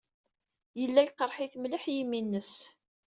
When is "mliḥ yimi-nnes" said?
1.59-2.53